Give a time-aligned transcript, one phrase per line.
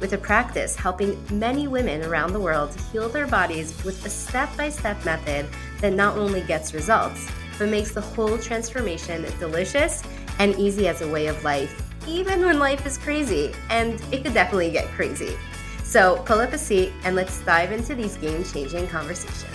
[0.00, 4.48] with a practice helping many women around the world heal their bodies with a step
[4.56, 5.46] by step method
[5.80, 10.02] that not only gets results, but makes the whole transformation delicious
[10.38, 13.52] and easy as a way of life, even when life is crazy.
[13.68, 15.36] And it could definitely get crazy.
[15.84, 19.46] So pull up a seat and let's dive into these game changing conversations.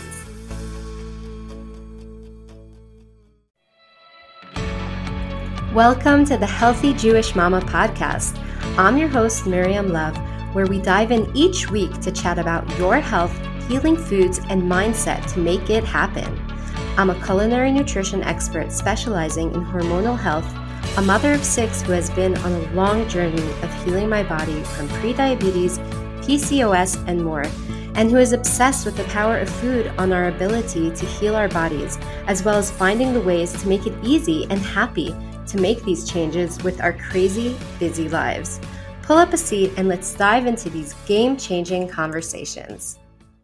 [5.74, 8.40] Welcome to the Healthy Jewish Mama podcast.
[8.78, 10.16] I'm your host, Miriam Love
[10.56, 13.38] where we dive in each week to chat about your health,
[13.68, 16.42] healing foods, and mindset to make it happen.
[16.98, 20.50] I'm a culinary nutrition expert specializing in hormonal health,
[20.98, 24.64] a mother of six who has been on a long journey of healing my body
[24.64, 25.78] from prediabetes,
[26.24, 27.44] PCOS, and more,
[27.96, 31.50] and who is obsessed with the power of food on our ability to heal our
[31.50, 35.14] bodies, as well as finding the ways to make it easy and happy
[35.48, 38.62] to make these changes with our crazy, busy lives.
[39.06, 42.98] Pull up a seat and let's dive into these game changing conversations.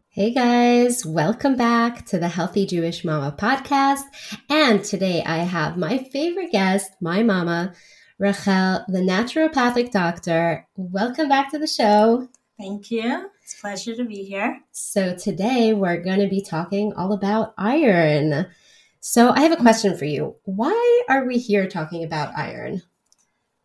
[0.09, 4.02] Hey guys, welcome back to the Healthy Jewish Mama podcast.
[4.50, 7.76] And today I have my favorite guest, my mama,
[8.17, 10.67] Rachel, the naturopathic doctor.
[10.78, 12.28] Welcome back to the show.
[12.58, 13.30] Thank you.
[13.44, 14.62] It's a pleasure to be here.
[14.72, 18.48] So today we're going to be talking all about iron.
[19.00, 20.38] So I have a question for you.
[20.44, 22.82] Why are we here talking about iron?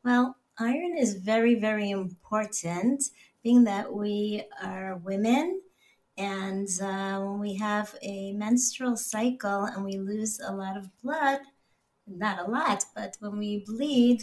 [0.04, 3.04] Well, iron is very, very important,
[3.42, 5.60] being that we are women.
[6.18, 11.40] And uh, when we have a menstrual cycle and we lose a lot of blood,
[12.06, 14.22] not a lot, but when we bleed,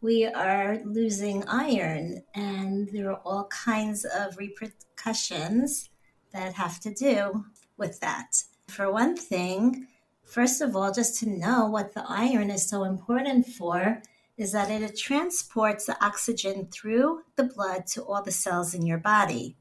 [0.00, 2.22] we are losing iron.
[2.34, 5.90] And there are all kinds of repercussions
[6.32, 7.44] that have to do
[7.76, 8.42] with that.
[8.68, 9.86] For one thing,
[10.24, 14.02] first of all, just to know what the iron is so important for
[14.38, 18.98] is that it transports the oxygen through the blood to all the cells in your
[18.98, 19.56] body.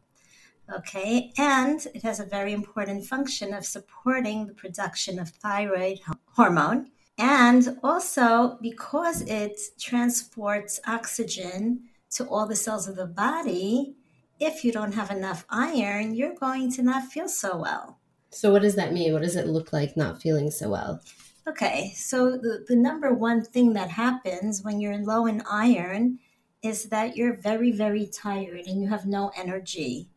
[0.74, 6.00] Okay, and it has a very important function of supporting the production of thyroid
[6.36, 6.92] hormone.
[7.18, 13.96] And also, because it transports oxygen to all the cells of the body,
[14.40, 17.98] if you don't have enough iron, you're going to not feel so well.
[18.30, 19.14] So, what does that mean?
[19.14, 21.02] What does it look like not feeling so well?
[21.48, 26.20] Okay, so the, the number one thing that happens when you're low in iron
[26.62, 30.10] is that you're very, very tired and you have no energy.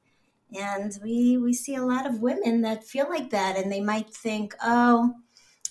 [0.59, 4.11] And we, we see a lot of women that feel like that, and they might
[4.11, 5.15] think, oh,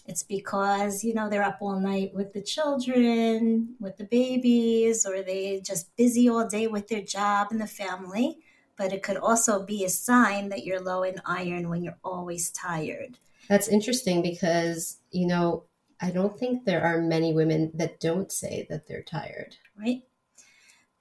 [0.06, 5.22] it's because, you know, they're up all night with the children, with the babies, or
[5.22, 8.38] they just busy all day with their job and the family.
[8.78, 12.50] But it could also be a sign that you're low in iron when you're always
[12.50, 13.18] tired.
[13.49, 15.63] That's interesting because, you know,
[15.99, 19.57] I don't think there are many women that don't say that they're tired.
[19.77, 20.03] Right.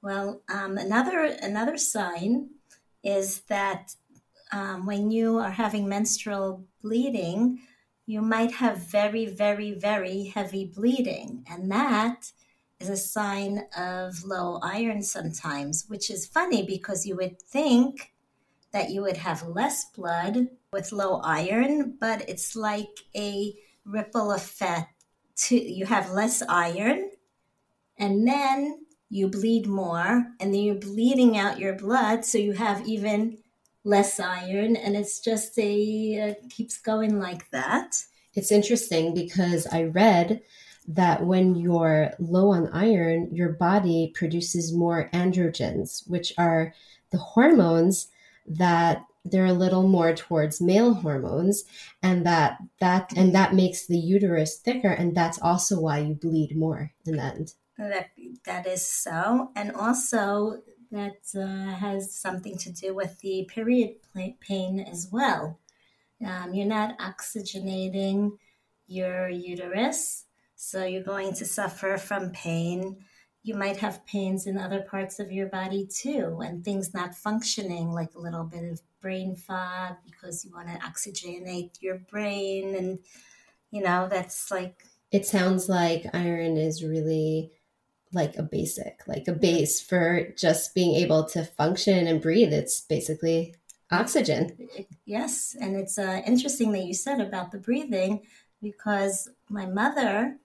[0.03, 2.50] Well, um, another another sign
[3.04, 3.94] is that
[4.50, 7.60] um, when you are having menstrual bleeding,
[8.06, 12.32] you might have very, very, very heavy bleeding, and that
[12.80, 18.12] is a sign of low iron sometimes, which is funny because you would think
[18.72, 24.93] that you would have less blood with low iron, but it's like a ripple effect.
[25.47, 27.11] To, you have less iron,
[27.97, 32.87] and then you bleed more, and then you're bleeding out your blood, so you have
[32.89, 33.39] even
[33.84, 38.03] less iron, and it's just a uh, keeps going like that.
[38.34, 40.43] It's interesting because I read
[40.89, 46.75] that when you're low on iron, your body produces more androgens, which are
[47.11, 48.09] the hormones
[48.47, 51.65] that they're a little more towards male hormones
[52.03, 56.57] and that that and that makes the uterus thicker and that's also why you bleed
[56.57, 57.54] more in the end.
[57.77, 58.10] That
[58.45, 59.51] that is so.
[59.54, 63.97] And also that uh, has something to do with the period
[64.41, 65.59] pain as well.
[66.25, 68.39] Um, you're not oxygenating
[68.87, 70.25] your uterus
[70.60, 72.97] so you're going to suffer from pain
[73.48, 77.91] you might have pains in other parts of your body too, and things not functioning,
[77.92, 82.74] like a little bit of brain fog because you want to oxygenate your brain.
[82.74, 82.98] And,
[83.71, 84.84] you know, that's like.
[85.10, 87.50] It sounds like iron is really
[88.12, 92.53] like a basic, like a base for just being able to function and breathe.
[92.53, 93.54] It's basically
[93.91, 94.68] oxygen.
[95.06, 98.21] Yes, and it's uh, interesting that you said about the breathing
[98.60, 100.36] because my mother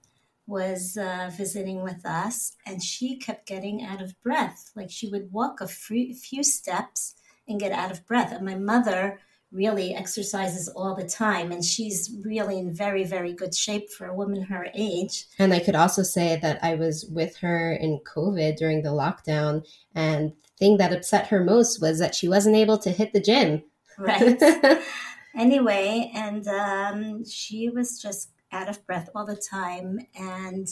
[0.46, 4.70] was uh, visiting with us and she kept getting out of breath.
[4.76, 7.14] Like she would walk a few steps
[7.48, 8.32] and get out of breath.
[8.32, 9.20] And my mother
[9.54, 14.14] really exercises all the time and she's really in very very good shape for a
[14.14, 18.56] woman her age and i could also say that i was with her in covid
[18.56, 19.64] during the lockdown
[19.94, 23.20] and the thing that upset her most was that she wasn't able to hit the
[23.20, 23.62] gym
[23.96, 24.42] right
[25.36, 30.68] anyway and um, she was just out of breath all the time and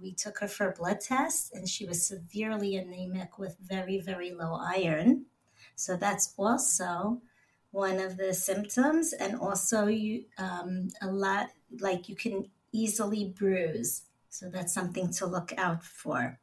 [0.00, 4.32] we took her for a blood test and she was severely anemic with very very
[4.32, 5.26] low iron
[5.74, 7.20] so that's also
[7.72, 11.48] one of the symptoms, and also you um, a lot
[11.80, 14.02] like you can easily bruise.
[14.28, 16.38] So that's something to look out for.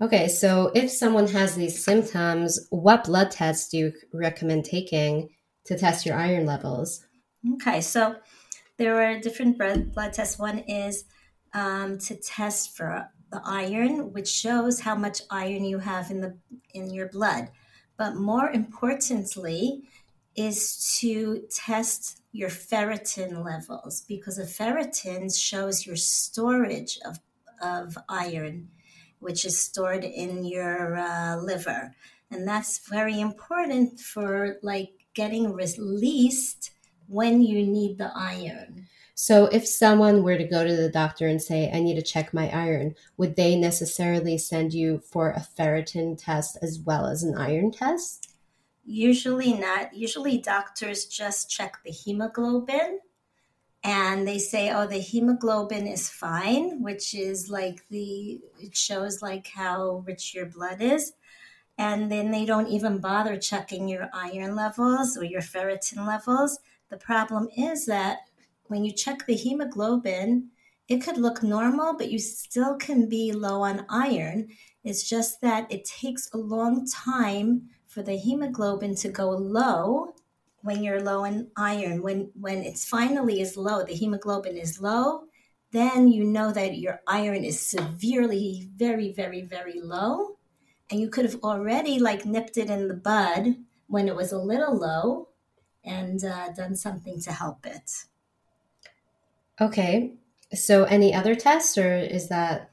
[0.00, 5.30] Okay, so if someone has these symptoms, what blood tests do you recommend taking
[5.64, 7.04] to test your iron levels?
[7.54, 8.16] Okay, so
[8.76, 10.38] there are different blood tests.
[10.38, 11.04] One is
[11.52, 16.36] um, to test for the iron, which shows how much iron you have in the
[16.72, 17.50] in your blood.
[17.96, 19.84] But more importantly,
[20.36, 27.20] is to test your ferritin levels because a ferritin shows your storage of,
[27.62, 28.68] of iron,
[29.20, 31.94] which is stored in your uh, liver.
[32.30, 36.70] And that's very important for like getting released
[37.08, 38.86] when you need the iron.
[39.16, 42.34] So, if someone were to go to the doctor and say, I need to check
[42.34, 47.36] my iron, would they necessarily send you for a ferritin test as well as an
[47.36, 48.34] iron test?
[48.84, 49.94] Usually not.
[49.94, 52.98] Usually doctors just check the hemoglobin
[53.84, 59.46] and they say, oh, the hemoglobin is fine, which is like the, it shows like
[59.46, 61.12] how rich your blood is.
[61.76, 66.58] And then they don't even bother checking your iron levels or your ferritin levels.
[66.94, 68.28] The problem is that
[68.68, 70.50] when you check the hemoglobin,
[70.86, 74.46] it could look normal, but you still can be low on iron.
[74.84, 80.14] It's just that it takes a long time for the hemoglobin to go low
[80.62, 82.00] when you're low in iron.
[82.00, 85.24] When when it's finally is low, the hemoglobin is low,
[85.72, 90.36] then you know that your iron is severely, very, very, very low.
[90.92, 93.56] And you could have already like nipped it in the bud
[93.88, 95.33] when it was a little low
[95.84, 98.04] and uh, done something to help it.
[99.60, 100.12] Okay.
[100.52, 102.70] So any other tests or is that?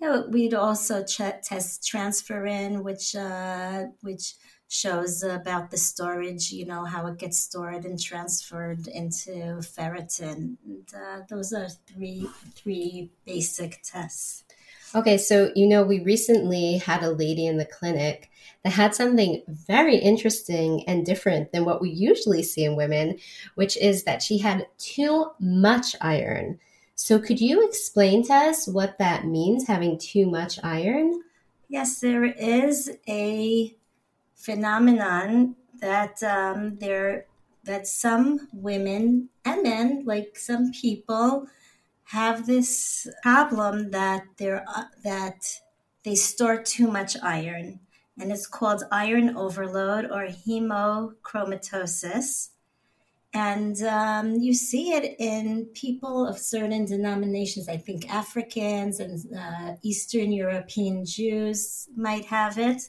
[0.00, 4.34] Yeah, we'd also ch- test transferrin, which uh, which
[4.68, 9.30] shows about the storage, you know, how it gets stored and transferred into
[9.60, 10.56] ferritin.
[10.64, 14.43] And, uh, those are three three basic tests.
[14.94, 18.30] Okay, so you know, we recently had a lady in the clinic
[18.62, 23.18] that had something very interesting and different than what we usually see in women,
[23.56, 26.60] which is that she had too much iron.
[26.94, 31.22] So, could you explain to us what that means, having too much iron?
[31.68, 33.74] Yes, there is a
[34.36, 37.26] phenomenon that um, there
[37.64, 41.48] that some women and men, like some people,
[42.04, 45.60] have this problem that they're uh, that
[46.04, 47.80] they store too much iron,
[48.18, 52.50] and it's called iron overload or hemochromatosis.
[53.36, 57.68] And um, you see it in people of certain denominations.
[57.68, 62.80] I think Africans and uh, Eastern European Jews might have it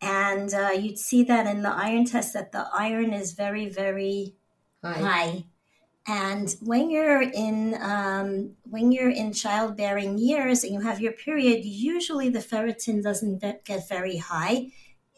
[0.00, 4.34] and uh, you'd see that in the iron test that the iron is very very
[4.82, 5.44] high, high.
[6.08, 11.64] And when you're in um, when you're in childbearing years and you have your period
[11.64, 14.68] usually the ferritin doesn't get very high.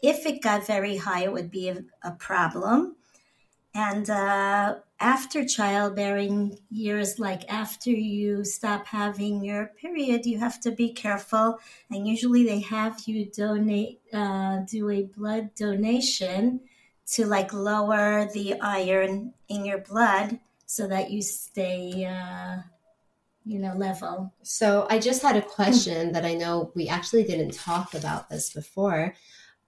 [0.03, 2.97] If it got very high it would be a, a problem.
[3.73, 10.71] And uh, after childbearing years, like after you stop having your period, you have to
[10.71, 11.57] be careful.
[11.89, 16.59] And usually they have you donate, uh, do a blood donation
[17.11, 20.37] to like lower the iron in your blood
[20.71, 22.61] so that you stay, uh,
[23.43, 24.33] you know, level.
[24.41, 28.53] So I just had a question that I know we actually didn't talk about this
[28.53, 29.13] before,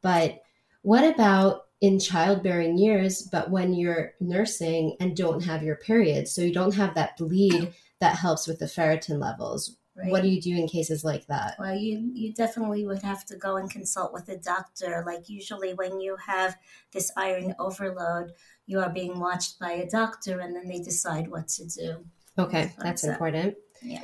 [0.01, 0.39] but
[0.81, 6.29] what about in childbearing years, but when you're nursing and don't have your period.
[6.29, 9.75] So you don't have that bleed that helps with the ferritin levels.
[9.95, 10.09] Right.
[10.09, 11.55] What do you do in cases like that?
[11.59, 15.03] Well, you you definitely would have to go and consult with a doctor.
[15.05, 16.57] Like usually when you have
[16.91, 18.31] this iron overload,
[18.65, 22.05] you are being watched by a doctor and then they decide what to do.
[22.39, 23.55] Okay, that's important.
[23.83, 24.01] Yeah.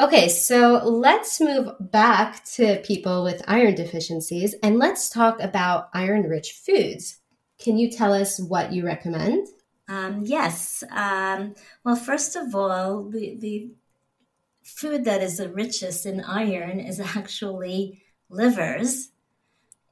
[0.00, 6.28] Okay, so let's move back to people with iron deficiencies and let's talk about iron
[6.28, 7.20] rich foods.
[7.58, 9.46] Can you tell us what you recommend?
[9.88, 10.82] Um, yes.
[10.90, 11.54] Um,
[11.84, 13.70] well, first of all, the, the
[14.64, 19.10] food that is the richest in iron is actually livers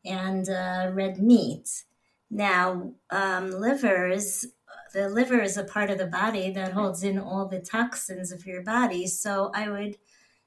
[0.05, 1.85] and uh, red meat.
[2.31, 4.47] Now, um, livers,
[4.95, 8.47] the liver is a part of the body that holds in all the toxins of
[8.47, 9.07] your body.
[9.07, 9.97] So I would,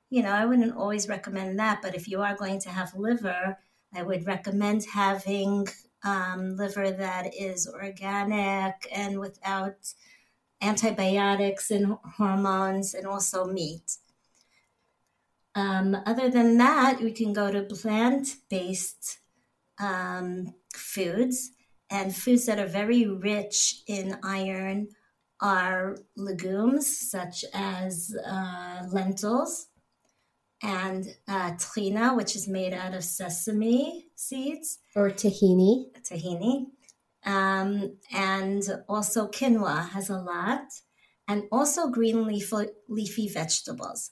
[0.09, 1.81] you know, I wouldn't always recommend that.
[1.81, 3.57] But if you are going to have liver,
[3.93, 5.67] I would recommend having
[6.03, 9.93] um, liver that is organic and without
[10.61, 13.97] antibiotics and hormones, and also meat.
[15.55, 19.19] Um, other than that, we can go to plant based
[19.79, 21.51] um, foods,
[21.89, 24.89] and foods that are very rich in iron
[25.41, 29.67] are legumes such as uh, lentils
[30.63, 34.79] and uh, trina, which is made out of sesame seeds.
[34.95, 35.85] Or tahini.
[36.01, 36.67] Tahini.
[37.25, 40.65] Um, and also quinoa has a lot.
[41.27, 44.11] And also green leafy, leafy vegetables.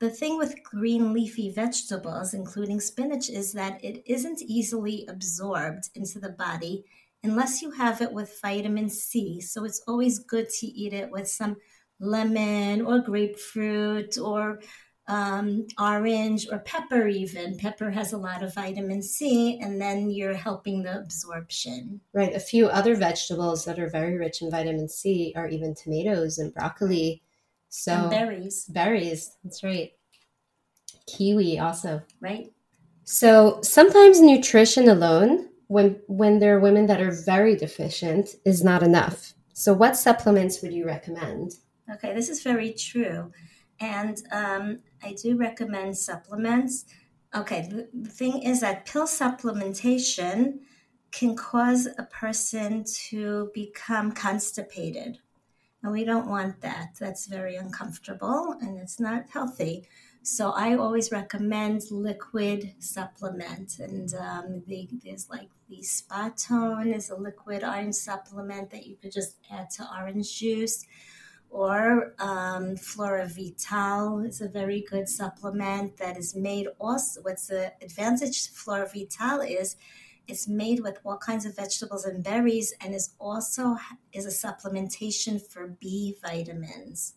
[0.00, 6.18] The thing with green leafy vegetables, including spinach, is that it isn't easily absorbed into
[6.18, 6.84] the body
[7.22, 9.42] unless you have it with vitamin C.
[9.42, 11.56] So it's always good to eat it with some
[12.00, 14.60] lemon or grapefruit or
[15.06, 17.58] um, orange or pepper, even.
[17.58, 22.00] Pepper has a lot of vitamin C, and then you're helping the absorption.
[22.14, 22.34] Right.
[22.34, 26.54] A few other vegetables that are very rich in vitamin C are even tomatoes and
[26.54, 27.22] broccoli
[27.70, 28.66] so and berries.
[28.66, 29.36] Berries.
[29.42, 29.92] That's right.
[31.06, 32.02] Kiwi also.
[32.20, 32.52] Right.
[33.04, 38.82] So sometimes nutrition alone, when when there are women that are very deficient, is not
[38.82, 39.34] enough.
[39.54, 41.52] So what supplements would you recommend?
[41.92, 43.32] Okay, this is very true.
[43.80, 46.84] And um, I do recommend supplements.
[47.34, 50.60] Okay, the, the thing is that pill supplementation
[51.10, 55.18] can cause a person to become constipated.
[55.82, 56.96] And we don't want that.
[56.98, 59.88] That's very uncomfortable and it's not healthy.
[60.22, 63.78] So I always recommend liquid supplement.
[63.78, 69.12] And um, the, there's like the Spatone is a liquid iron supplement that you could
[69.12, 70.84] just add to orange juice.
[71.48, 77.22] Or um, Floravital is a very good supplement that is made also.
[77.22, 79.76] What's the advantage to Floravital is
[80.28, 83.76] it's made with all kinds of vegetables and berries and is also
[84.12, 87.14] is a supplementation for B vitamins.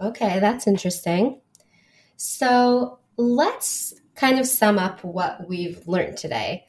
[0.00, 1.40] Okay, that's interesting.
[2.16, 6.66] So, let's kind of sum up what we've learned today.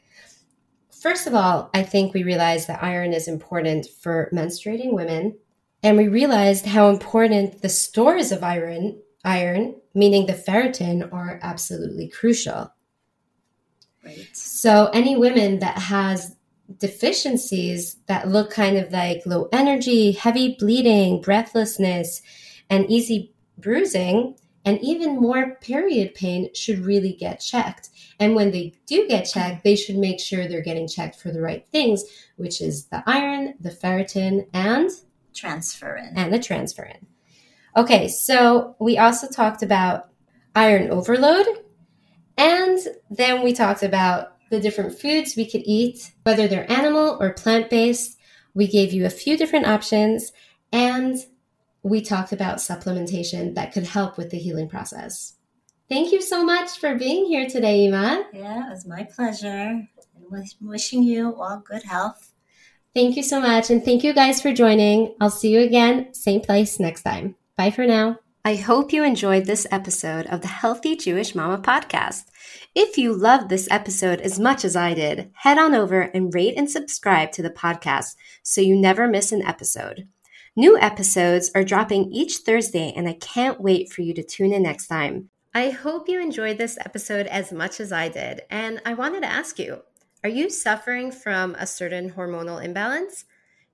[1.02, 5.38] First of all, I think we realized that iron is important for menstruating women,
[5.84, 12.10] and we realized how important the stores of iron, iron, meaning the ferritin, are absolutely
[12.10, 12.72] crucial.
[14.08, 14.30] Right.
[14.34, 16.36] So any women that has
[16.80, 22.22] deficiencies that look kind of like low energy, heavy bleeding, breathlessness,
[22.70, 24.36] and easy bruising,
[24.66, 27.90] and even more period pain should really get checked.
[28.20, 31.42] And when they do get checked, they should make sure they're getting checked for the
[31.42, 32.04] right things,
[32.36, 34.90] which is the iron, the ferritin, and
[35.34, 36.12] transferrin.
[36.16, 37.06] And the transferrin.
[37.78, 40.10] Okay, so we also talked about
[40.56, 41.46] iron overload
[42.38, 42.80] and
[43.10, 47.70] then we talked about the different foods we could eat, whether they're animal or plant
[47.70, 48.18] based.
[48.54, 50.32] We gave you a few different options
[50.72, 51.18] and
[51.84, 55.34] we talked about supplementation that could help with the healing process.
[55.90, 58.26] Thank you so much for being here today, Ima.
[58.34, 59.48] Yeah, it was my pleasure.
[59.48, 62.34] And wishing you all good health.
[62.94, 63.70] Thank you so much.
[63.70, 65.16] And thank you guys for joining.
[65.22, 67.36] I'll see you again, same place next time.
[67.56, 68.20] Bye for now.
[68.48, 72.28] I hope you enjoyed this episode of the Healthy Jewish Mama podcast.
[72.74, 76.54] If you loved this episode as much as I did, head on over and rate
[76.56, 80.08] and subscribe to the podcast so you never miss an episode.
[80.56, 84.64] New episodes are dropping each Thursday, and I can't wait for you to tune in
[84.64, 85.30] next time.
[85.54, 89.30] I hope you enjoyed this episode as much as I did, and I wanted to
[89.30, 89.82] ask you
[90.24, 93.26] are you suffering from a certain hormonal imbalance?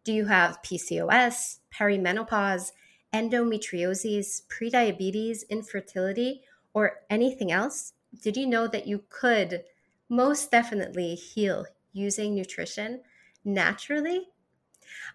[0.04, 2.72] Do you have PCOS, perimenopause?
[3.14, 6.42] Endometriosis, prediabetes, infertility,
[6.74, 9.64] or anything else, did you know that you could
[10.10, 13.02] most definitely heal using nutrition
[13.46, 14.30] naturally?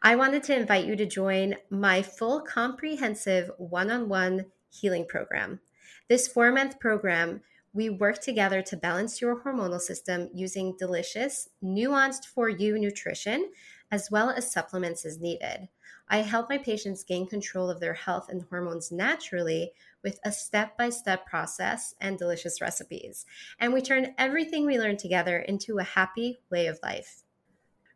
[0.02, 5.60] I wanted to invite you to join my full comprehensive one on one healing program.
[6.08, 7.42] This four month program,
[7.78, 13.52] we work together to balance your hormonal system using delicious, nuanced for you nutrition,
[13.92, 15.68] as well as supplements as needed.
[16.08, 19.70] I help my patients gain control of their health and hormones naturally
[20.02, 23.24] with a step by step process and delicious recipes.
[23.60, 27.22] And we turn everything we learn together into a happy way of life.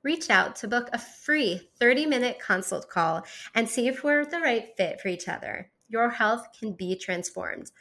[0.04, 4.38] Reach out to book a free 30 minute consult call and see if we're the
[4.38, 5.72] right fit for each other.
[5.88, 7.72] Your health can be transformed.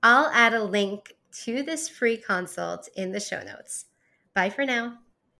[0.00, 3.86] I'll add a link to this free consult in the show notes.
[4.34, 4.98] Bye for now.